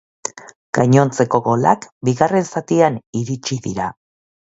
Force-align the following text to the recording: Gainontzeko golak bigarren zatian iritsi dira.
Gainontzeko 0.77 1.39
golak 1.47 1.85
bigarren 2.09 2.47
zatian 2.53 2.97
iritsi 3.21 3.59
dira. 3.67 3.91